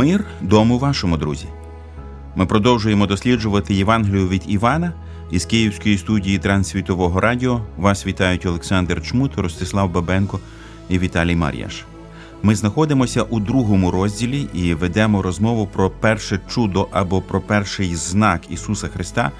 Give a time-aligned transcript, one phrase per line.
[0.00, 1.46] Мир дому вашому друзі.
[2.36, 4.92] Ми продовжуємо досліджувати Євангелію від Івана
[5.30, 7.60] із Київської студії Трансвітового радіо.
[7.76, 10.40] Вас вітають Олександр Чмут, Ростислав Бабенко
[10.88, 11.84] і Віталій Мар'яш.
[12.42, 18.40] Ми знаходимося у другому розділі і ведемо розмову про перше чудо або про перший знак
[18.50, 19.30] Ісуса Христа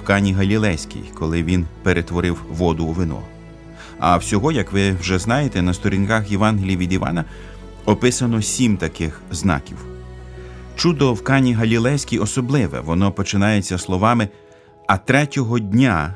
[0.00, 3.20] в Кані Галілейській, коли Він перетворив воду у вино.
[3.98, 7.24] А всього, як ви вже знаєте, на сторінках Євангелії від Івана
[7.84, 9.91] описано сім таких знаків.
[10.76, 14.28] Чудо в Кані Галілейській особливе, воно починається словами
[14.86, 16.14] а третього дня,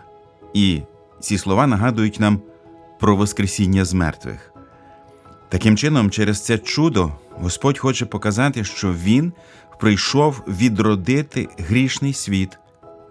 [0.55, 0.83] і
[1.21, 2.41] ці слова нагадують нам
[3.01, 4.53] про Воскресіння з мертвих.
[5.49, 9.33] Таким чином, через це чудо Господь хоче показати, що Він
[9.81, 12.59] прийшов відродити грішний світ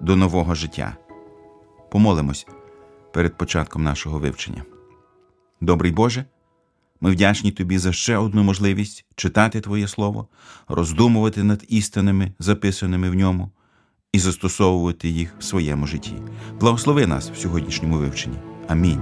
[0.02, 0.98] до нового життя.
[1.92, 2.48] Помолимось
[3.14, 4.64] перед початком нашого вивчення.
[5.62, 6.26] Добрий Боже,
[7.02, 10.28] ми вдячні Тобі за ще одну можливість читати Твоє Слово,
[10.68, 13.52] роздумувати над істинами, записаними в ньому,
[14.14, 16.14] і застосовувати їх в своєму житті.
[16.60, 18.38] Благослови нас в сьогоднішньому вивченні.
[18.68, 19.02] Амінь.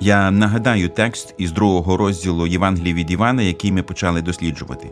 [0.00, 4.90] Я нагадаю текст із другого розділу Євангелії від Івана, який ми почали досліджувати.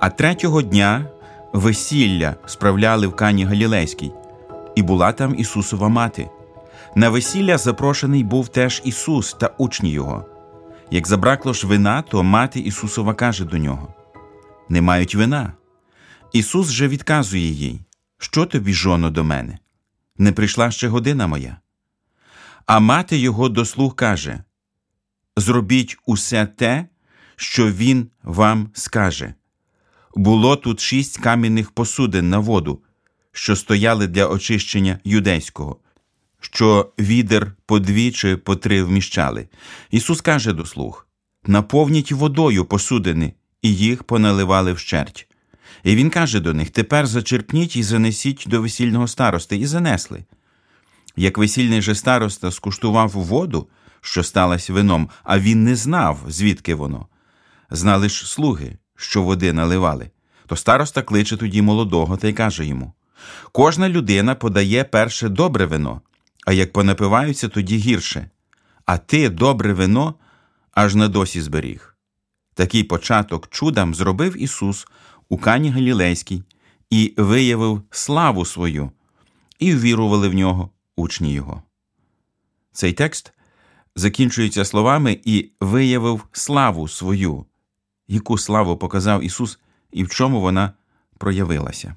[0.00, 1.06] А третього дня
[1.56, 4.12] весілля справляли в Кані Галілейській,
[4.74, 6.30] і була там Ісусова мати.
[6.94, 10.24] На весілля запрошений був теж Ісус та учні Його.
[10.90, 13.94] Як забракло ж вина, то мати Ісусова каже до нього:
[14.68, 15.52] Не мають вина.
[16.32, 17.80] Ісус же відказує їй,
[18.18, 19.58] що тобі, жоно, до мене?
[20.18, 21.56] Не прийшла ще година моя.
[22.66, 24.42] А мати його до слуг каже:
[25.36, 26.86] Зробіть усе те,
[27.36, 29.34] що він вам скаже.
[30.16, 32.80] Було тут шість кам'яних посудин на воду,
[33.32, 35.76] що стояли для очищення юдейського,
[36.40, 39.48] що відер по дві чи по три вміщали.
[39.90, 41.06] Ісус каже до слуг:
[41.46, 43.32] наповніть водою посудини,
[43.62, 45.28] і їх поналивали вщерть.
[45.84, 50.24] І він каже до них: Тепер зачерпніть і занесіть до весільного старости, і занесли.
[51.16, 53.68] Як весільний же староста скуштував воду,
[54.00, 57.06] що сталася вином, а він не знав, звідки воно.
[57.70, 60.10] Знали ж слуги, що води наливали.
[60.46, 62.92] То староста кличе тоді молодого та й каже йому:
[63.52, 66.00] Кожна людина подає перше добре вино,
[66.46, 68.30] а як понапиваються, тоді гірше.
[68.84, 70.14] А ти добре вино
[70.72, 71.96] аж на досі зберіг.
[72.54, 74.86] Такий початок чудам зробив Ісус
[75.28, 76.42] у Кані Галілейській
[76.90, 78.90] і виявив славу свою,
[79.58, 81.62] і ввірували в нього учні Його.
[82.72, 83.32] Цей текст
[83.96, 87.44] закінчується словами і виявив славу свою,
[88.08, 89.58] яку славу показав Ісус
[89.92, 90.72] і в чому вона
[91.18, 91.94] проявилася.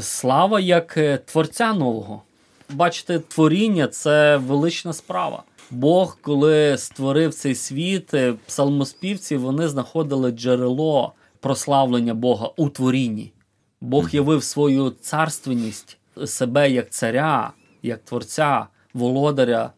[0.00, 2.22] Слава як е, Творця нового.
[2.70, 5.42] Бачите, творіння це велична справа.
[5.70, 13.32] Бог, коли створив цей світ, е, псалмоспівці вони знаходили джерело прославлення Бога у творінні.
[13.80, 19.72] Бог явив свою царственність себе як царя, як творця, володаря,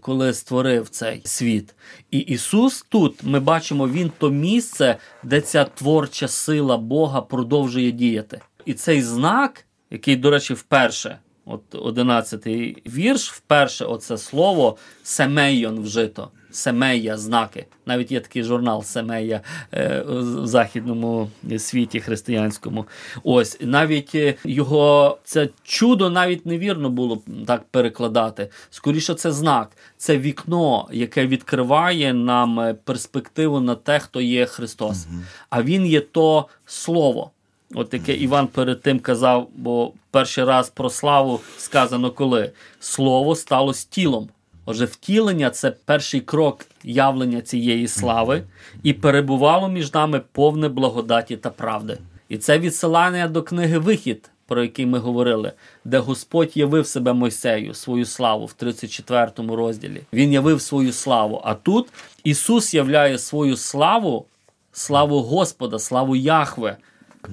[0.00, 1.74] коли створив цей світ.
[2.10, 8.40] І Ісус тут ми бачимо, Він то місце, де ця творча сила Бога продовжує діяти.
[8.64, 11.18] І цей знак, який, до речі, вперше.
[11.44, 16.30] От одинадцятий вірш, вперше оце слово семейон вжито.
[16.50, 17.66] Семея, знаки.
[17.86, 19.40] Навіть є такий журнал Семея
[19.74, 22.84] е, в західному світі християнському.
[23.24, 28.50] Ось навіть е, його це чудо навіть невірно було так перекладати.
[28.70, 35.06] Скоріше, це знак, це вікно, яке відкриває нам е, перспективу на те, хто є Христос.
[35.10, 35.20] Угу.
[35.50, 37.30] А він є то слово.
[37.74, 43.72] От яке Іван перед тим казав, бо перший раз про славу сказано коли слово стало
[43.90, 44.28] тілом.
[44.70, 48.42] Отже, втілення це перший крок явлення цієї слави,
[48.82, 51.98] і перебувало між нами повне благодаті та правди.
[52.28, 55.52] І це відсилання до книги Вихід, про який ми говорили,
[55.84, 60.00] де Господь явив себе Мойсею, свою славу в 34 розділі.
[60.12, 61.40] Він явив свою славу.
[61.44, 61.88] А тут
[62.24, 64.26] Ісус являє свою славу,
[64.72, 66.76] славу Господа, славу Яхве,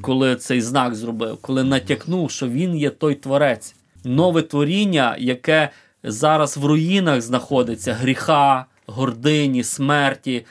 [0.01, 5.69] коли цей знак зробив, коли натякнув, що Він є той творець, нове творіння, яке
[6.05, 10.45] зараз в руїнах знаходиться, гріха, гордині, смерті.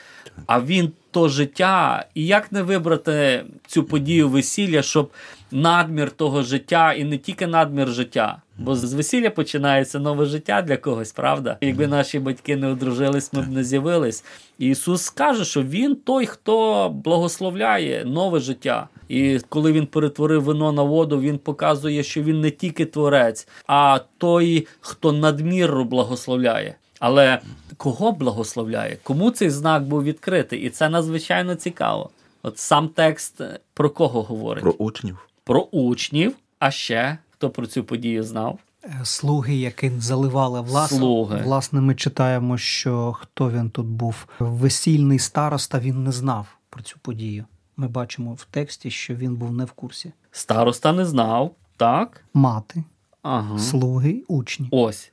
[0.45, 2.05] А він то життя.
[2.13, 5.11] І як не вибрати цю подію весілля, щоб
[5.51, 8.41] надмір того життя і не тільки надмір життя.
[8.57, 11.57] Бо з весілля починається нове життя для когось, правда?
[11.61, 14.23] Якби наші батьки не одружились, ми б не з'явились.
[14.59, 18.87] Ісус скаже, що Він той, хто благословляє нове життя.
[19.09, 23.99] І коли він перетворив вино на воду, він показує, що він не тільки творець, а
[24.17, 26.75] той, хто надміру благословляє.
[26.99, 27.39] Але
[27.77, 28.97] кого благословляє?
[29.03, 30.59] Кому цей знак був відкритий?
[30.61, 32.09] І це надзвичайно цікаво.
[32.43, 34.63] От сам текст е, про кого говорить?
[34.63, 35.29] Про учнів.
[35.43, 36.35] Про учнів.
[36.59, 38.59] А ще хто про цю подію знав?
[38.83, 40.97] Е, Слуги, які заливали власне.
[40.97, 41.41] Слуги.
[41.43, 44.25] Власне, ми читаємо, що хто він тут був.
[44.39, 47.45] Весільний староста він не знав про цю подію.
[47.77, 50.11] Ми бачимо в тексті, що він був не в курсі.
[50.31, 52.23] Староста не знав, так?
[52.33, 52.83] Мати,
[53.21, 53.59] Ага.
[53.59, 54.67] слуги, учні.
[54.71, 55.11] Ось.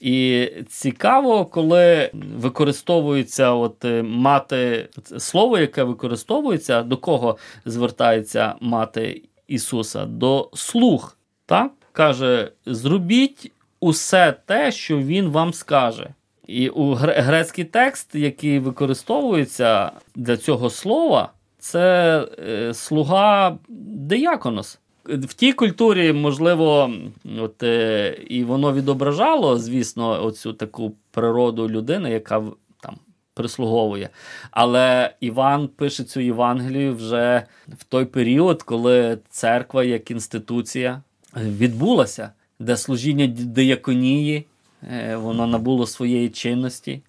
[0.00, 10.04] І цікаво, коли використовується от е, мати слово, яке використовується, до кого звертається мати Ісуса?
[10.04, 11.16] До слуг.
[11.46, 11.72] Так?
[11.92, 16.08] Каже: зробіть усе те, що Він вам скаже.
[16.46, 22.18] І у гре- грецький текст, який використовується для цього слова, це
[22.48, 24.78] е, слуга дияконос.
[25.08, 26.92] В тій культурі, можливо,
[27.40, 32.42] от, е, і воно відображало, звісно, оцю таку природу людини, яка
[32.80, 32.96] там
[33.34, 34.08] прислуговує.
[34.50, 41.02] Але Іван пише цю Євангелію вже в той період, коли церква як інституція
[41.36, 44.46] відбулася, де служіння дияконії
[44.92, 47.02] е, воно набуло своєї чинності.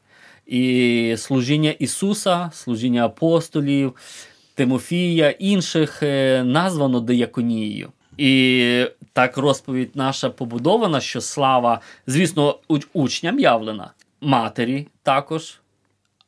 [0.45, 3.93] І служіння Ісуса, служіння апостолів,
[4.59, 7.91] Тимофія, інших е, названо дияконією.
[8.17, 12.59] І так розповідь наша побудована, що слава, звісно,
[12.93, 13.91] учням явлена,
[14.21, 15.59] матері також,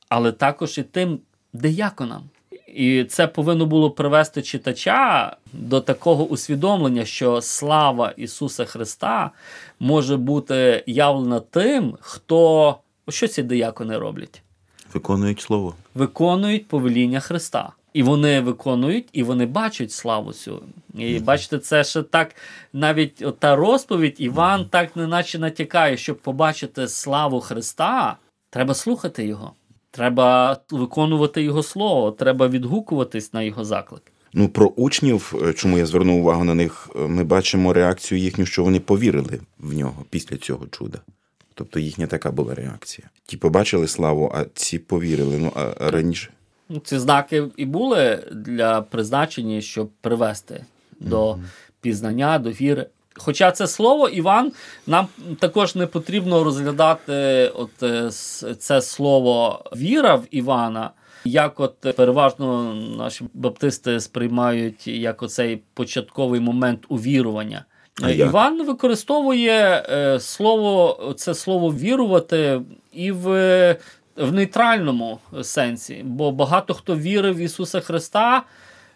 [0.10, 1.19] але також і тим
[1.54, 2.24] дияконам.
[2.68, 9.31] І це повинно було привести читача до такого усвідомлення, що слава Ісуса Христа
[9.80, 12.77] може бути явлена тим, хто
[13.10, 14.42] що ці диякони роблять
[14.94, 15.75] Виконують слово.
[15.95, 17.72] виконують повеління Христа.
[17.94, 20.64] І вони виконують, і вони бачать славу цю.
[20.96, 22.36] І бачите, це ще так,
[22.74, 28.18] навіть та розповідь Іван так неначе натякає, щоб побачити славу Христа,
[28.50, 29.52] треба слухати його.
[29.92, 34.02] Треба виконувати його слово, треба відгукуватись на його заклик.
[34.34, 38.46] Ну, про учнів, е, чому я звернув увагу на них, е, ми бачимо реакцію їхню,
[38.46, 41.00] що вони повірили в нього після цього чуда.
[41.54, 43.10] Тобто їхня така була реакція.
[43.26, 45.38] Ті побачили славу, а ці повірили.
[45.38, 46.32] Ну, а раніше.
[46.74, 50.66] Ну, Ці знаки і були для призначені, щоб привести
[51.00, 51.38] до
[51.82, 52.86] пізнання, до віри.
[53.16, 54.52] Хоча це слово Іван,
[54.88, 55.08] нам
[55.40, 58.10] також не потрібно розглядати от е,
[58.60, 60.90] це слово віра в Івана,
[61.25, 67.66] як от переважно наші баптисти сприймають як оцей початковий момент увірування.
[68.01, 68.30] А Е, як?
[68.30, 72.62] Іван використовує е, слово, це слово вірувати
[72.92, 73.28] і в,
[74.15, 78.44] в нейтральному сенсі, бо багато хто вірив в Ісуса Христа,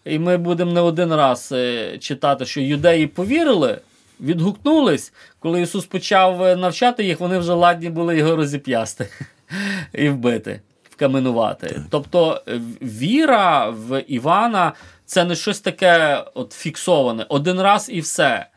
[0.05, 3.79] і ми будемо не один раз е, читати, що юдеї повірили,
[4.19, 5.13] відгукнулись.
[5.39, 9.07] Коли Ісус почав е, навчати їх, вони вже ладні були його розіп'ясти
[9.93, 11.81] і вбити, вкаменувати.
[11.89, 14.73] Тобто е, віра в Івана
[15.05, 18.47] це не щось таке от фіксоване, один раз і все.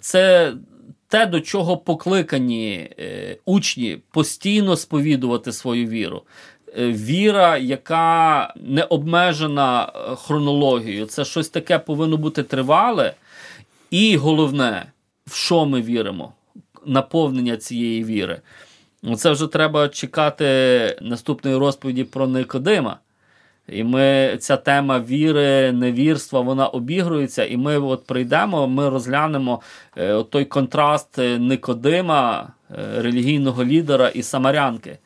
[0.00, 0.52] Це
[1.12, 6.22] те, до чого покликані е, учні постійно сповідувати свою віру.
[6.78, 13.14] Е, Віра, яка не обмежена е, хронологією, це щось таке повинно бути тривале.
[13.90, 14.86] І головне,
[15.26, 16.32] в що ми віримо?
[16.86, 18.40] Наповнення цієї віри.
[19.16, 20.46] Це вже треба чекати
[21.00, 22.98] наступної розповіді про Никодима.
[23.74, 29.60] І ми ця тема віри, невірства, вона обігрується, і ми от прийдемо, ми розглянемо
[29.96, 34.98] е, от той контраст е, Никодима, е, релігійного лідера і самарянки.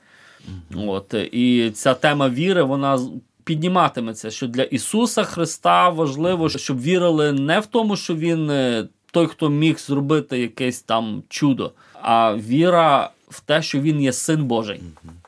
[0.76, 2.98] От, і ця тема віри, вона
[3.44, 8.50] підніматиметься, що для Ісуса Христа важливо, щоб вірили не в тому, що Він
[9.16, 14.44] той, хто міг зробити якесь там чудо, а віра в те, що він є син
[14.44, 14.80] Божий,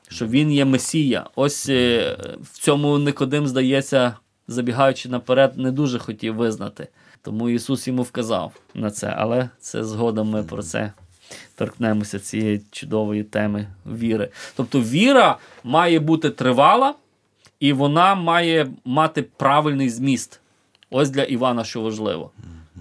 [0.08, 1.26] що він є Месія.
[1.36, 4.14] Ось е, в цьому Никодим, здається,
[4.48, 6.88] забігаючи наперед, не дуже хотів визнати.
[7.22, 10.92] Тому Ісус йому вказав на це, але це згодом ми про це
[11.54, 14.28] торкнемося цієї чудової теми віри.
[14.56, 16.94] Тобто віра має бути тривала,
[17.60, 20.40] і вона має мати правильний зміст.
[20.90, 22.30] Ось для Івана, що важливо.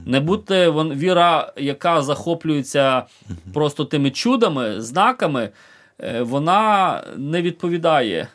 [0.06, 3.04] Не бути віра, яка захоплюється
[3.54, 5.50] просто тими чудами, знаками,
[6.22, 8.28] вона не відповідає е,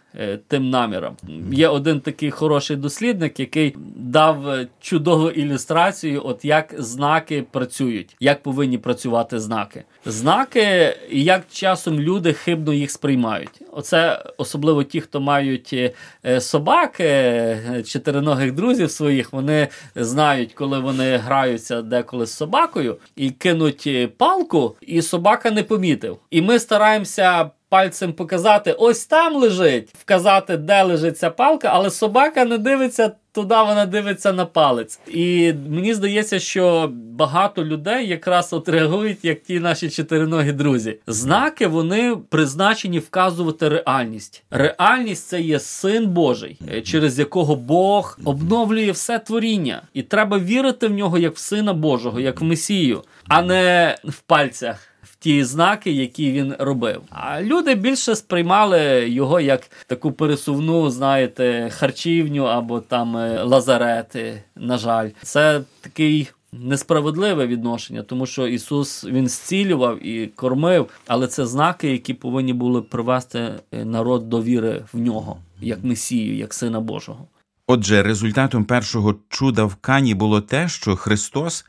[0.49, 1.17] тим намірам.
[1.53, 8.43] Є один такий хороший дослідник, який дав е, чудову ілюстрацію, от як знаки працюють, як
[8.43, 9.85] повинні працювати знаки.
[10.07, 13.63] Знаки, як часом люди хибно їх сприймають.
[13.73, 15.93] Оце особливо ті, хто мають е,
[16.27, 23.31] е, собак, е, чотириногих друзів своїх, вони знають, коли вони граються деколи з собакою і
[23.31, 26.19] кинуть е, палку, і собака не помітив.
[26.31, 27.51] І ми стараємося.
[27.73, 33.55] Пальцем показати, ось там лежить, вказати, де лежить ця палка, але собака не дивиться туди,
[33.55, 35.01] вона дивиться на палець.
[35.09, 40.99] І мені здається, що багато людей якраз от реагують, як ті наші чотириногі друзі.
[41.07, 44.43] Знаки вони призначені вказувати реальність.
[44.51, 50.87] Реальність це є син Божий, е, через якого Бог обновлює все творіння, і треба вірити
[50.87, 54.92] в нього як в сина Божого, як в Месію, а не в пальцях
[55.23, 57.03] ті знаки, які він робив.
[57.11, 64.43] А люди більше сприймали його як таку пересувну, знаєте, харчівню або там е, лазарети.
[64.57, 66.31] На жаль, це такий.
[66.55, 72.83] Несправедливе відношення, тому що Ісус Він зцілював і кормив, але це знаки, які повинні були
[72.83, 73.39] привести
[73.73, 77.27] е, народ до віри в нього, як Месію, як Сина Божого.
[77.67, 81.65] Отже, результатом першого чуда в Кані було те, що Христос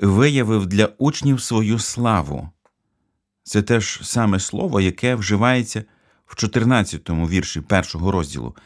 [0.00, 2.48] виявив для учнів свою славу.
[3.46, 5.84] Це те ж саме слово, яке вживається
[6.26, 8.56] в 14-му вірші першого розділу.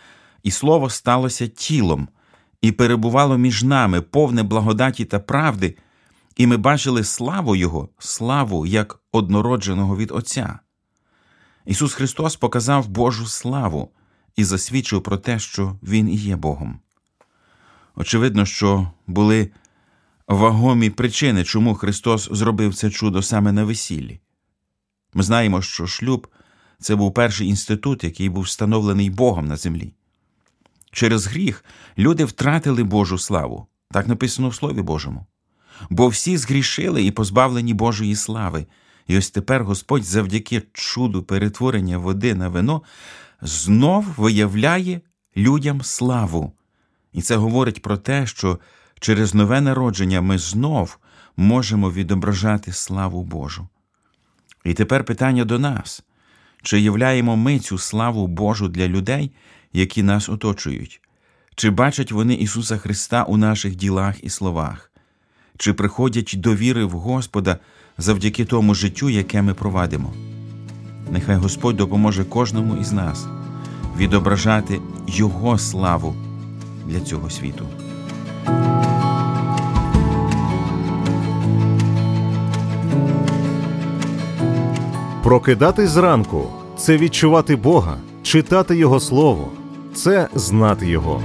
[0.43, 2.09] І слово сталося тілом
[2.61, 5.77] і перебувало між нами, повне благодаті та правди,
[6.37, 10.59] і ми бачили славу Його, славу як однородженого від Отця.
[11.67, 13.91] Ісус Христос показав Божу славу
[14.37, 16.81] і засвідчив про те, що Він і є Богом.
[17.95, 19.51] Очевидно, що були
[20.29, 24.21] вагомі причини, чому Христос зробив це чудо саме на весіллі.
[25.15, 26.27] Ми знаємо, що шлюб
[26.79, 29.93] це був перший інститут, який був встановлений Богом на землі.
[30.93, 31.65] Через гріх
[31.99, 35.27] люди втратили Божу славу, так написано в Слові Божому.
[35.91, 38.67] Бо всі згрішили і позбавлені Божої слави.
[39.07, 42.83] І ось тепер Господь завдяки чуду перетворення води на вино
[43.41, 45.01] знов виявляє
[45.37, 46.53] людям славу.
[47.13, 48.59] І це говорить про те, що
[49.01, 50.99] через нове народження ми знов
[51.37, 53.69] можемо відображати славу Божу.
[54.65, 56.03] І тепер питання до нас:
[56.63, 59.31] чи являємо ми цю славу Божу для людей,
[59.73, 61.01] які нас оточують?
[61.55, 64.91] Чи бачать вони Ісуса Христа у наших ділах і словах?
[65.59, 67.59] Чи приходять до віри в Господа
[67.99, 70.15] завдяки тому життю, яке ми провадимо?
[71.11, 73.27] Нехай Господь допоможе кожному із нас
[73.97, 76.15] відображати Його славу
[76.87, 77.67] для цього світу.
[85.31, 89.53] Прокидатись зранку це відчувати Бога, читати Його Слово,
[89.95, 91.23] це знати Його.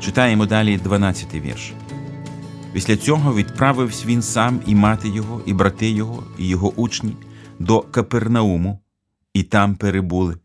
[0.00, 1.72] Читаємо далі 12-й вірш.
[2.72, 7.16] Після цього відправився він сам і мати його, і брати його, і його учні
[7.58, 8.80] до Капернауму,
[9.34, 10.36] і там перебули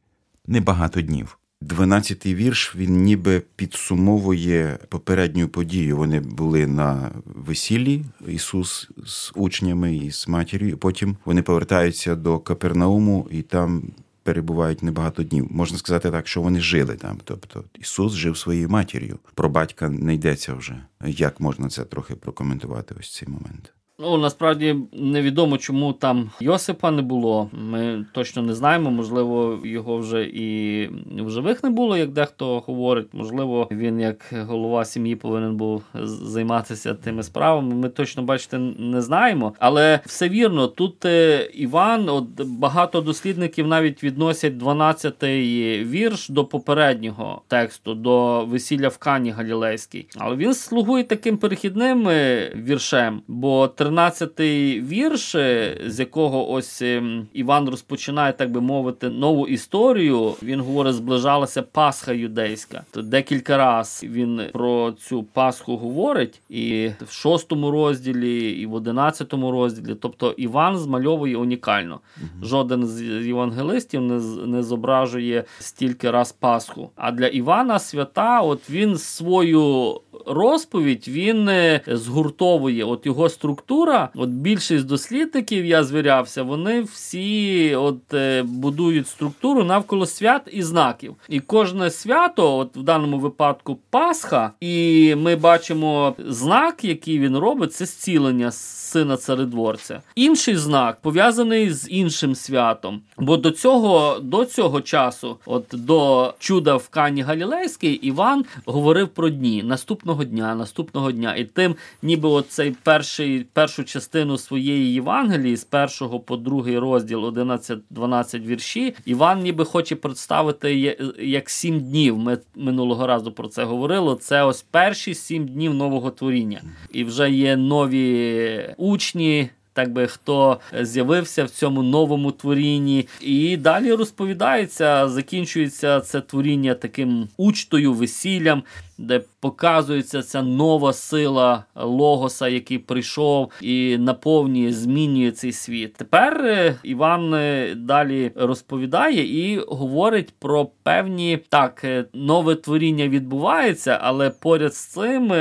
[0.48, 1.38] небагато днів.
[1.62, 5.98] Дванадцятий вірш він ніби підсумовує попередню подію.
[5.98, 10.78] Вони були на весіллі Ісус з учнями і з матір'ю.
[10.78, 13.84] Потім вони повертаються до Капернауму і там
[14.24, 15.48] перебувають небагато днів.
[15.52, 17.20] Можна сказати так, що вони жили там.
[17.24, 19.20] Тобто Ісус жив своєю матір'ю.
[19.34, 20.86] Про батька не йдеться вже.
[21.06, 22.96] Як можна це трохи прокоментувати?
[23.00, 23.74] Ось цей момент.
[24.04, 27.50] Ну, насправді невідомо, чому там Йосипа не було.
[27.52, 28.92] Ми точно не знаємо.
[28.92, 30.88] Можливо, його вже і
[31.20, 33.08] в живих не було, як дехто говорить.
[33.14, 37.76] Можливо, він як голова сім'ї повинен був займатися тими справами.
[37.76, 39.54] Ми точно бачите не знаємо.
[39.60, 47.42] Але все вірно, тут е, Іван, от багато дослідників навіть відносять 12-й вірш до попереднього
[47.48, 50.08] тексту, до весілля в Кані Галілейській.
[50.18, 57.28] Але він слугує таким перехідним е, віршем, бо 13-й вірш, е, з якого ось ем,
[57.34, 60.34] Іван розпочинає, так би мовити, нову історію.
[60.44, 62.84] Він говорить, зближалася Пасха юдейська.
[62.92, 69.52] То декілька разів він про цю Пасху говорить, і в шостому розділі, і в одинадцятому
[69.52, 69.96] розділі.
[70.02, 72.00] Тобто Іван змальовує унікально.
[72.44, 76.90] Жоден з євангелистів не, не зображує стільки раз Пасху.
[76.96, 82.84] А для Івана свята, от він свою розповідь він е, згуртовує.
[82.84, 90.06] От його структура, от більшість дослідників, я звірявся, вони всі от е, будують структуру навколо
[90.06, 91.16] свят і знаків.
[91.30, 97.74] І кожне свято, от в даному випадку Пасха, і ми бачимо знак, який він робить,
[97.74, 100.02] це зцілення сина царедворця.
[100.16, 103.02] Інший знак пов'язаний з іншим святом.
[103.18, 109.30] Бо до цього, до цього часу, от до чуда в Кані Галілейській, Іван говорив про
[109.30, 111.36] дні наступного дня, наступного дня.
[111.36, 118.46] І тим, ніби оцей перший, першу частину своєї Євангелії, з першого по другий розділ, 11-12
[118.46, 122.18] вірші, Іван ніби хоче представити як сім днів.
[122.18, 124.16] Ми минулого разу про це говорили.
[124.16, 126.62] Це ось перші сім днів нового творіння.
[126.92, 129.50] І вже є нові учні.
[129.74, 137.28] Так би хто з'явився в цьому новому творінні, і далі розповідається, закінчується це творіння таким
[137.38, 138.64] учтою, весіллям,
[138.98, 145.94] де показується ця нова сила Логоса, який прийшов і наповнює, змінює цей світ.
[145.94, 154.00] Тепер е, Іван е, далі розповідає і говорить про певні так, е, нове творіння відбувається,
[154.02, 155.34] але поряд з цим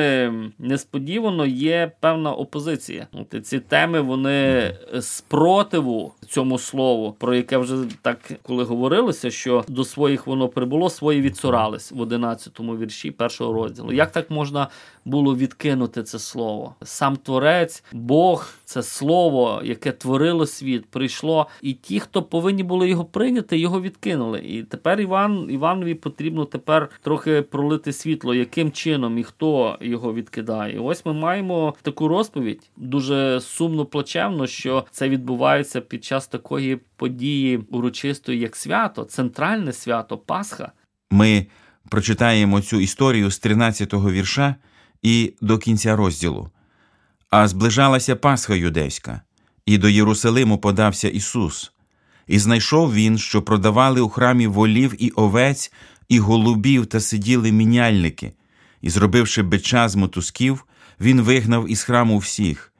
[0.58, 3.06] несподівано є певна опозиція.
[3.42, 10.26] Ці теми вони спротиву цьому слову, про яке вже так коли говорилося, що до своїх
[10.26, 13.92] воно прибуло, свої відсурались в 11-му вірші першого розділу.
[13.92, 14.68] Як так можна
[15.04, 16.74] було відкинути це слово?
[16.82, 23.04] Сам творець, Бог, це слово, яке творило світ, прийшло, і ті, хто повинні були його
[23.04, 24.40] прийняти, його відкинули.
[24.40, 30.78] І тепер Іван Іванові потрібно тепер трохи пролити світло, яким чином і хто його відкидає.
[30.78, 37.56] Ось ми маємо таку розповідь дуже сумно плачевно, що це відбувається під час такої події
[37.70, 40.72] урочистої, як свято, центральне свято, Пасха.
[41.10, 41.46] Ми
[41.88, 44.54] прочитаємо цю історію з 13-го вірша
[45.02, 46.50] і до кінця розділу.
[47.30, 49.20] А зближалася Пасха юдейська,
[49.66, 51.72] і до Єрусалиму подався Ісус.
[52.26, 55.72] І знайшов він, що продавали у храмі волів і овець,
[56.08, 58.32] і голубів, та сиділи міняльники.
[58.80, 60.66] І, зробивши бича з мотузків,
[61.00, 62.72] він вигнав із храму всіх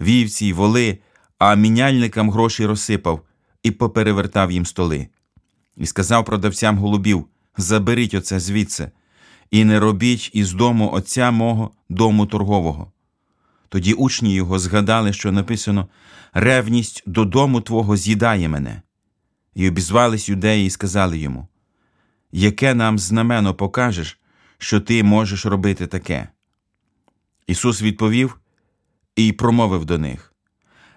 [0.00, 0.98] вівці й воли,
[1.38, 3.20] а міняльникам гроші розсипав
[3.62, 5.08] і поперевертав їм столи.
[5.76, 8.90] І сказав продавцям голубів: Заберіть оце звідси,
[9.50, 12.92] і не робіть із дому отця мого дому торгового.
[13.68, 15.88] Тоді учні його згадали, що написано
[16.32, 18.82] Ревність додому твого з'їдає мене.
[19.54, 21.48] І обізвались юдеї і сказали йому:
[22.32, 24.20] Яке нам знамено покажеш,
[24.58, 26.28] що ти можеш робити таке?
[27.46, 28.40] Ісус відповів
[29.16, 30.34] і промовив до них: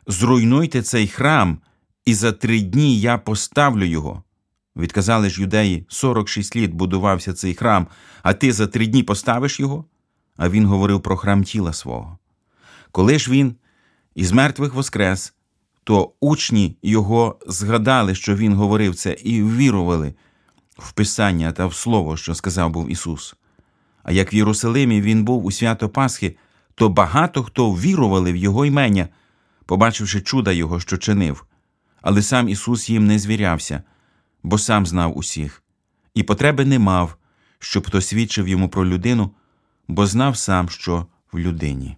[0.08, 1.58] Зруйнуйте цей храм,
[2.06, 4.24] і за три дні я поставлю його.
[4.76, 7.88] Відказали ж юдеї, 46 літ будувався цей храм,
[8.24, 9.86] а ти за три дні поставиш його?
[10.38, 12.18] А він говорив про храм тіла свого.
[12.92, 13.56] Коли ж він
[14.16, 15.34] із мертвих воскрес,
[15.84, 20.14] то учні його згадали, що він говорив це, і ввірували
[20.78, 23.36] в Писання та в Слово, що сказав був Ісус.
[24.04, 26.36] А як в Єрусалимі він був у свято Пасхи,
[26.76, 29.08] то багато хто ввірували в Його імення,
[29.66, 31.46] побачивши чуда Його, що чинив.
[32.02, 33.84] Але сам Ісус їм не звірявся,
[34.44, 35.64] бо сам знав усіх,
[36.14, 37.18] і потреби не мав,
[37.60, 39.32] щоб хто свідчив йому про людину,
[39.88, 41.98] бо знав сам, що в людині.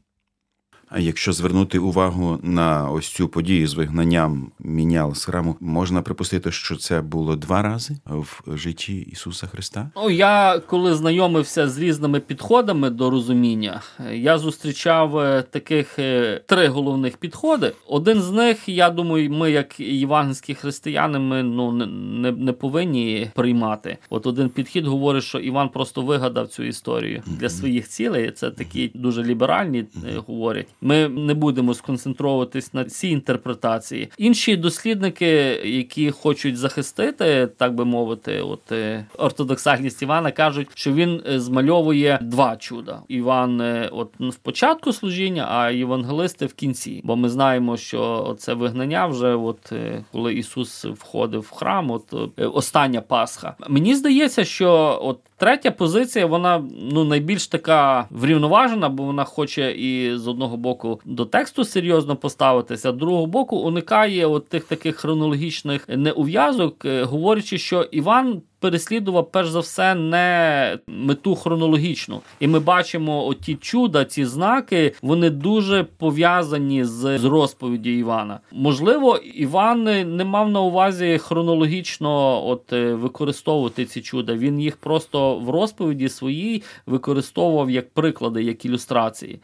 [0.95, 6.51] А якщо звернути увагу на ось цю подію з вигнанням мінял з храму, можна припустити,
[6.51, 9.89] що це було два рази в житті Ісуса Христа?
[9.95, 13.82] Ну, я коли знайомився з різними підходами до розуміння,
[14.13, 17.71] я зустрічав е, таких е, три головних підходи.
[17.88, 23.32] Один з них, я думаю, ми, як євангельські християни, ми ну не, не, не повинні
[23.36, 23.97] приймати.
[24.10, 28.32] От один підхід говорить, що Іван просто вигадав цю історію для своїх цілей.
[28.32, 30.67] Це такі дуже ліберальні е, говорять.
[30.84, 34.10] Ми не будемо сконцентровуватись на цій інтерпретації.
[34.17, 35.28] Інші дослідники,
[35.65, 42.19] які хочуть захистити, так би мовити, от е, ортодоксальність Івана, кажуть, що він е, змальовує
[42.22, 43.02] два чуда.
[43.08, 47.02] Іван, е, от в початку служіння, а євангелисти в кінці.
[47.04, 49.74] Бо ми знаємо, що це вигнання вже, от
[50.12, 53.56] коли Ісус входив в храм, от остання Пасха.
[53.69, 60.17] Мені здається, що от Третя позиція, вона ну найбільш така врівноважена, бо вона хоче і
[60.17, 64.95] з одного боку до тексту серйозно поставитися, а з другого боку уникає от тих таких
[64.95, 72.21] хронологічних неув'язок, е, говорячи, що Іван переслідував перш за все не мету хронологічну.
[72.39, 78.39] І ми бачимо оті чуда, ці знаки, вони дуже пов'язані з, з розповіді Івана.
[78.52, 79.84] Можливо, Іван
[80.17, 84.36] не мав на увазі хронологічно от е, використовувати ці чуда.
[84.36, 89.39] Він їх просто в розповіді своїй використовував як приклади, як ілюстрації.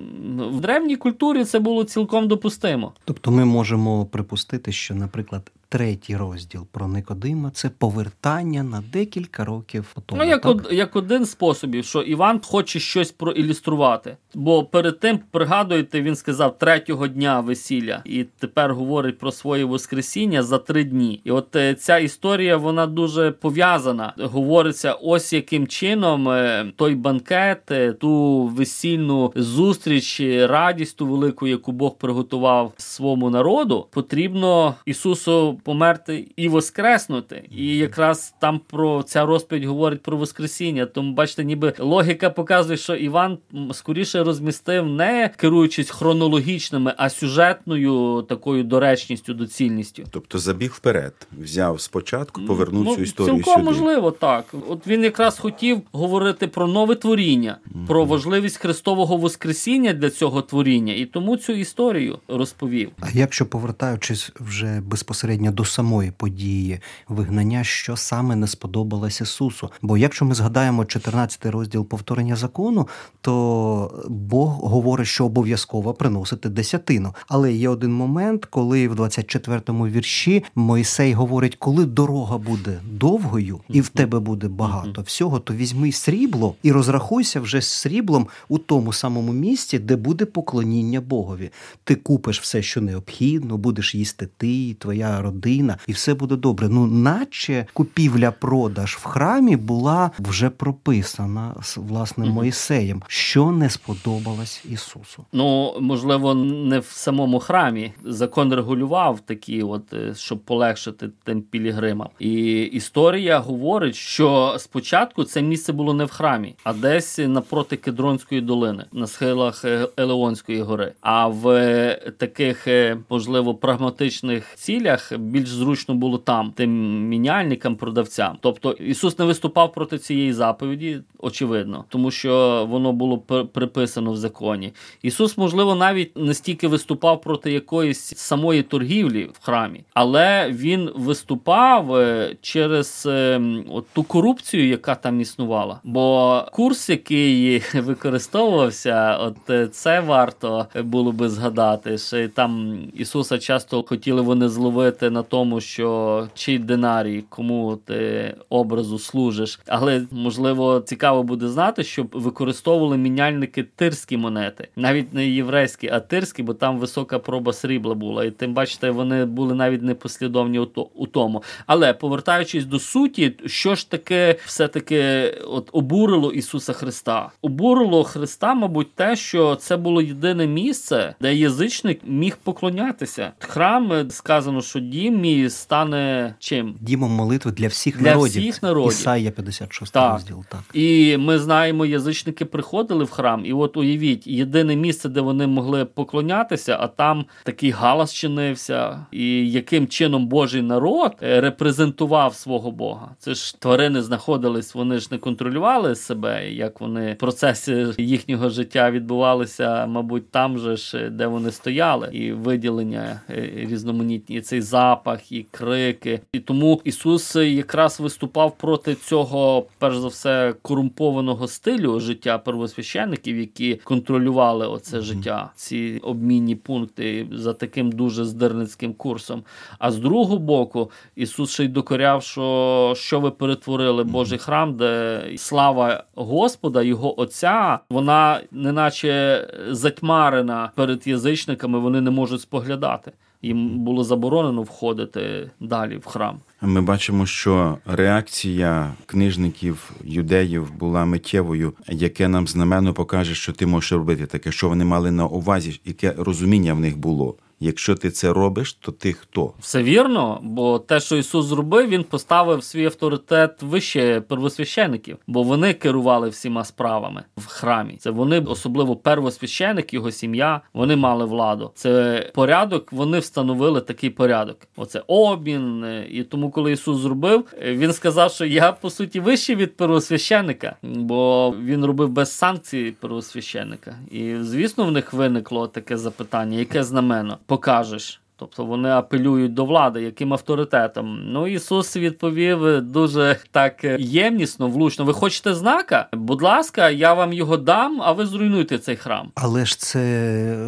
[0.52, 2.94] В древній культурі це було цілком допустимо.
[3.06, 9.96] Тобто ми можемо припустити, що, наприклад, третій розділ про Никодима це повертання на декілька років
[10.06, 10.22] тому.
[10.22, 10.52] Ну, як, так?
[10.52, 14.18] од, як один з способів, що Іван хоче щось проілюструвати.
[14.34, 20.44] Бо перед тим, пригадуєте, він сказав третього дня весілля, і тепер говорить про своє Воскресіння
[20.44, 21.22] за три дні.
[21.24, 24.14] І от е, ця історія вона дуже пов'язана.
[24.18, 31.72] Говориться, ось яким чином е, той банкет, е, ту весільну зустріч, радість ту велику, яку
[31.72, 37.44] Бог приготував своєму народу, потрібно Ісусу померти і воскреснути.
[37.52, 40.86] І якраз там про ця розповідь говорить про Воскресіння.
[40.86, 43.38] Тому бачите, ніби логіка показує, що Іван
[43.74, 50.04] скоріше розмістив не керуючись хронологічними, а сюжетною такою доречністю, доцільністю.
[50.12, 53.66] Тобто забіг вперед, взяв спочатку, повернув Ну, цю історію цілком сюди.
[53.66, 54.46] можливо, так.
[54.68, 60.94] От він якраз хотів говорити про нове творіння, про важливість Христового Воскресіння для цього творіння,
[60.94, 62.92] і тому цю історію розповів.
[63.02, 69.72] А якщо повертаючись вже безпосередньо до самої події вигнання, що саме не сподобалось Ісусу?
[69.82, 72.88] Бо якщо ми згадаємо 14 розділ повторення закону,
[73.22, 77.14] то Бог говорить, що обов'язково приносити десятину.
[77.28, 83.82] Але є один момент, коли в 24-му вірші Мойсей говорить, коли дорога буде довгою і
[83.82, 88.94] в тебе буде багато всього, то візьми срібло і розрахуйся вже з сріблом у тому
[88.94, 91.50] самому місці, де буде поклоніння Богові.
[91.84, 95.39] Ти купиш все, що необхідно, будеш їсти ти, твоя родина,
[95.88, 96.70] і все буде добре.
[96.70, 105.26] Ну, наче купівля-продаж в храмі була вже прописана з власним Моїсеєм, що не сподобалось Ісусу.
[105.34, 107.92] Ну, можливо, не в самому храмі.
[108.06, 112.10] Закон регулював такі, от е, щоб полегшити тим пілігримам.
[112.20, 118.42] І історія говорить, що спочатку це місце було не в храмі, а десь напроти Кедронської
[118.42, 120.94] долини, на схилах е, Елеонської гори.
[121.02, 122.68] А в е, таких,
[123.10, 126.72] можливо, прагматичних цілях більш зручно було там, тим
[127.08, 128.38] міняльникам, продавцям.
[128.42, 134.18] Тобто Ісус не виступав проти цієї заповіді, очевидно, тому що воно було пр- приписано в
[134.18, 134.74] законі.
[135.02, 141.96] Ісус, можливо, навіть не стільки виступав проти якоїсь самої торгівлі в храмі, але він виступав
[141.96, 145.80] е, через е, от ту корупцію, яка там існувала.
[145.84, 151.98] Бо курс, який використовувався, от е, це варто було би згадати.
[151.98, 159.00] Що там Ісуса часто хотіли вони зловити на тому, що чий динарій, кому ти образу
[159.00, 159.60] служиш.
[159.68, 166.44] Але можливо цікаво буде знати, що використовували міняльники тирські монети, навіть не єврейські, а тирські,
[166.44, 168.26] бо там висока проба срібла була.
[168.26, 170.60] І тим бачите, вони були навіть непослідовні
[170.96, 171.44] у тому.
[171.66, 177.32] Але повертаючись до суті, що ж таке все-таки от обурило Ісуса Христа?
[177.42, 183.32] Обурило Христа, мабуть, те, що це було єдине місце, де язичник міг поклонятися.
[183.40, 186.76] Храм е, сказано, що дім мій стане чим?
[186.82, 188.42] Дімом молитви для всіх Для народів.
[188.42, 188.90] всіх народів.
[188.92, 190.14] Ісаїя 56 Так.
[190.14, 190.44] розділ.
[190.50, 190.60] Так.
[190.74, 195.86] І ми знаємо, язичники приходили в храм, і от уявіть, єдине місце, де вони могли
[195.86, 199.06] поклонятися, а там такий галас чинився.
[199.12, 203.10] І яким чином Божий народ е, репрезентував свого Бога?
[203.20, 209.86] Це ж тварини знаходились, вони ж не контролювали себе, як вони процеси їхнього життя відбувалися,
[209.86, 215.46] мабуть, там же ж, де вони стояли, і виділення е, різноманітні, і цей запах, і
[215.52, 216.22] крики.
[216.32, 223.76] І тому Ісус якраз виступав проти цього, перш за все, корумпованого стилю життя первосвященників, які
[223.76, 229.44] контролювали оце життя, ці обмінні пункти за таким дуже здирницьким курсом.
[229.80, 235.22] А з другого боку, Ісус ще й докоряв, що, що ви перетворили Божий храм, де
[235.38, 243.12] слава Господа, Його Отця, вона неначе затьмарена перед язичниками, вони не можуть споглядати.
[243.42, 246.40] Їм було заборонено входити далі в храм.
[246.62, 253.92] Ми бачимо, що реакція книжників юдеїв була миттєвою, яке нам знаменно покаже, що ти можеш
[253.92, 257.36] робити таке, що вони мали на увазі, яке розуміння в них було.
[257.60, 259.54] Якщо ти це робиш, то ти хто?
[259.60, 265.74] Все вірно, бо те, що Ісус зробив, він поставив свій авторитет вище первосвящеників, бо вони
[265.74, 267.96] керували всіма справами в храмі.
[268.00, 271.72] Це вони, особливо первосвященик, його сім'я, вони мали владу.
[271.76, 274.58] Це порядок, вони встановили такий порядок.
[274.76, 275.84] Оце обмін.
[275.84, 279.78] е, І тому, коли Ісус зробив, е, він сказав, що я по суті вищий від
[279.78, 283.96] первосвященика, бо він робив без санкцій первосвященика.
[284.12, 288.22] І звісно, в них виникло таке запитання: яке знамено покажеш?
[288.36, 291.20] Тобто вони апелюють до влади, яким авторитетом.
[291.26, 295.06] Ну Ісус відповів дуже так ємнісно, влучно.
[295.06, 296.08] Ви хочете знака?
[296.14, 299.32] Будь ласка, я вам його дам, а ви зруйнуйте цей храм.
[299.36, 300.00] Але ж це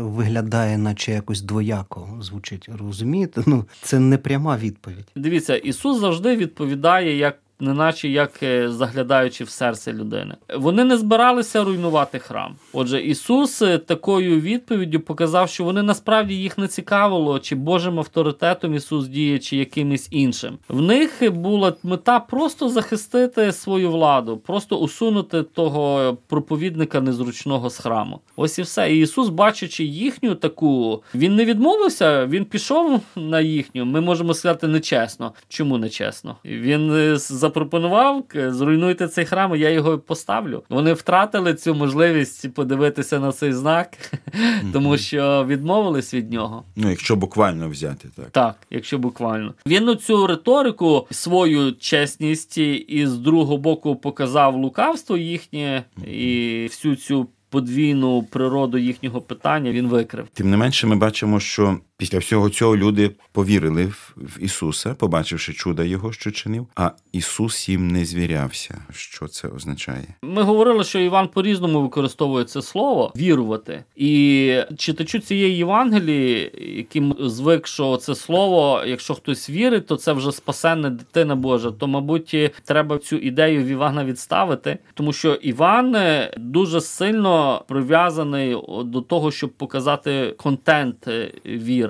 [0.01, 2.69] виглядає, наче якось двояко звучить.
[2.79, 3.43] Розумієте?
[3.45, 5.07] Ну це не пряма відповідь.
[5.15, 7.37] Дивіться, Ісус завжди відповідає як.
[7.61, 12.55] Неначе як е, заглядаючи в серце людини, вони не збиралися руйнувати храм.
[12.73, 18.75] Отже, Ісус е, такою відповіддю показав, що вони насправді їх не цікавило, чи Божим авторитетом
[18.75, 20.57] Ісус діє, чи якимось іншим.
[20.69, 28.19] В них була мета просто захистити свою владу, просто усунути того проповідника незручного з храму.
[28.35, 28.93] Ось і все.
[28.93, 33.85] І Ісус, бачачи їхню таку, він не відмовився, він пішов на їхню.
[33.85, 35.33] Ми можемо сказати нечесно.
[35.49, 36.35] Чому нечесно?
[36.45, 37.19] Він е,
[37.51, 40.63] запропонував зруйнуйте цей храм, і я його поставлю.
[40.69, 43.97] Вони втратили цю можливість подивитися на цей знак,
[44.73, 46.63] тому що відмовились від нього.
[46.75, 48.29] Ну, якщо буквально взяти так.
[48.29, 49.53] Так, якщо буквально.
[49.65, 57.27] Він цю риторику, свою чесність і з другого боку показав лукавство їхнє і всю цю
[57.49, 60.27] подвійну природу їхнього питання він викрив.
[60.33, 65.83] Тим не менше, ми бачимо, що після всього цього люди повірили в, Ісуса, побачивши чуда
[65.83, 68.81] Його, що чинив, а Ісус їм не звірявся.
[68.93, 70.07] Що це означає?
[70.21, 73.83] Ми говорили, що Іван по-різному використовує це слово вірувати.
[73.95, 80.31] І читачу цієї Євангелії, яким звик, що це слово, якщо хтось вірить, то це вже
[80.31, 81.71] спасенна дитина Божа.
[81.71, 88.57] То, мабуть, треба цю ідею в Івана відставити, тому що Іван е, дуже сильно прив'язаний
[88.85, 91.31] до того, щоб показати контент е,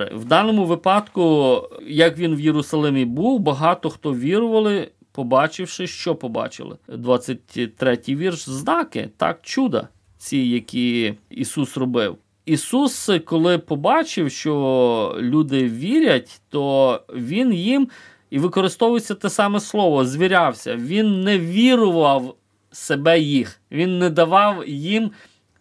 [0.04, 0.16] віри.
[0.16, 4.90] В даному випадку, як він в Єрусалимі був, багато хто вірували.
[5.14, 9.88] Побачивши, що побачили, 23-й вірш, знаки, так, чуда,
[10.18, 12.16] ці, які Ісус робив.
[12.46, 17.88] Ісус, коли побачив, що люди вірять, то Він їм
[18.30, 20.76] і використовується те саме слово, звірявся.
[20.76, 22.34] Він не вірував
[22.70, 25.10] себе їх, він не давав їм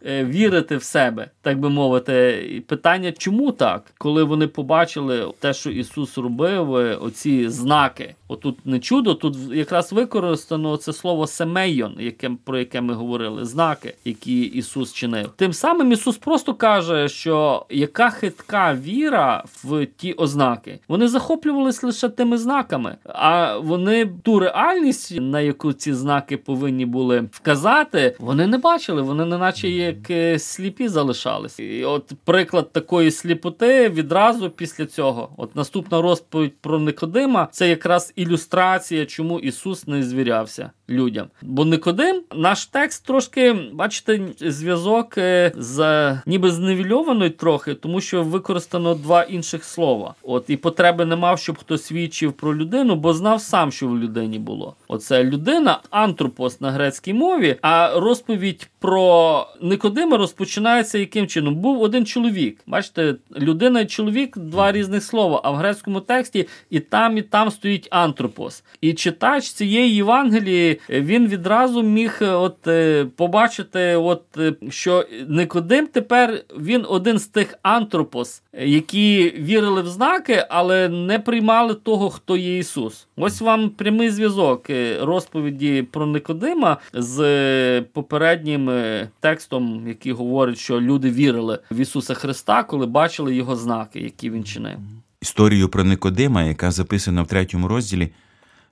[0.06, 2.48] вірити в себе, так би мовити.
[2.52, 3.84] І питання, чому так?
[3.98, 8.16] Коли вони побачили те, що Ісус робив, е, оці знаки.
[8.28, 13.94] Отут не чудо, тут якраз використано це слово семейон, яке, про яке ми говорили, знаки,
[14.06, 15.30] які Ісус чинив.
[15.36, 20.80] Тим самим Ісус просто каже, що яка хитка віра в ті ознаки.
[20.88, 27.30] Вони захоплювались лише тими знаками, а вони ту реальність, на яку ці знаки повинні були
[27.32, 29.02] вказати, вони не бачили.
[29.02, 31.60] Вони неначе як е, сліпі залишались.
[31.60, 35.30] І от приклад такої сліпоти відразу після цього.
[35.38, 41.28] От наступна розповідь про Никодима це якраз ілюстрація, чому Ісус не звірявся людям.
[41.42, 48.96] Бо Никодим, наш текст трошки, бачите, зв'язок е, з ніби зневільований трохи, тому що використано
[48.96, 50.16] два інших слова.
[50.24, 53.98] От і потреби не мав, щоб хтось свідчив про людину, бо знав сам, що в
[53.98, 54.76] людині було.
[54.88, 57.56] Оце людина, антропос на грецькій мові.
[57.62, 61.56] А розповідь про Никодима розпочинається яким чином?
[61.56, 62.60] Був один чоловік.
[62.68, 65.42] Бачите, людина і чоловік два різних слова.
[65.44, 68.64] А в грецькому тексті і там, і там стоїть антропос.
[68.82, 75.88] І читач цієї Євангелії він відразу міг е, от е, побачити, от е, що Никодим
[75.88, 82.38] тепер він один з тих антропос, які вірили в знаки, але не приймали того, хто
[82.38, 83.08] є Ісус.
[83.24, 90.58] Ось вам прямий зв'язок е, розповіді про Никодима з е, попереднім е, текстом, який говорить,
[90.58, 94.78] що люди вірили в Ісуса Христа, коли бачили його знаки, які він чинив.
[95.22, 98.12] Історію про Никодима, яка записана в третьому розділі,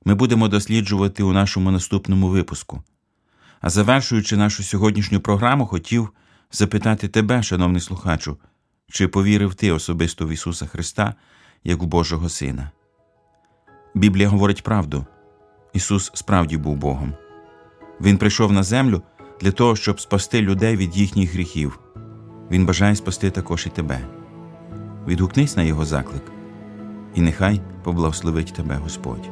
[0.05, 2.83] ми будемо досліджувати у нашому наступному випуску.
[3.61, 6.09] А завершуючи нашу сьогоднішню програму, хотів
[6.51, 8.37] запитати тебе, шановний слухачу,
[8.91, 11.15] чи повірив ти особисто в Ісуса Христа
[11.63, 12.71] як в Божого Сина?
[13.95, 15.05] Біблія говорить правду.
[15.73, 17.13] Ісус справді був Богом.
[18.01, 19.01] Він прийшов на землю
[19.41, 21.79] для того, щоб спасти людей від їхніх гріхів.
[22.51, 23.99] Він бажає спасти також і тебе.
[25.07, 26.23] Відгукнись на Його заклик,
[27.15, 29.29] і нехай поблагословить тебе Господь.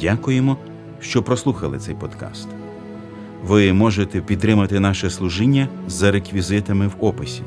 [0.00, 0.56] Дякуємо,
[1.00, 2.48] що прослухали цей подкаст.
[3.44, 7.42] ви можете підтримати наше служіння за реквізитами в описі.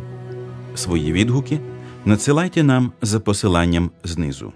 [0.76, 1.60] Свої відгуки
[2.06, 4.54] надсилайте нам за посиланням знизу.